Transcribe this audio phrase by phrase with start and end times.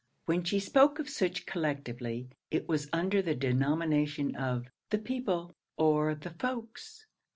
[0.25, 6.15] When she spoke of such collectively, it was under the denomination of 'the people, or
[6.15, 7.05] the folks.'